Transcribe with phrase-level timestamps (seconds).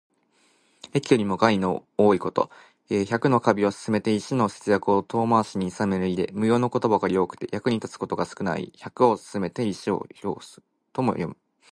[0.95, 2.49] 益よりも害の多いこと。
[3.07, 8.73] 百の華美を勧めて一の節約を遠回しにいさめる意で、無用のことばかり多くて、役に立つことが少ない意。
[8.81, 11.37] 「百を勧めて一を諷す」とも読む。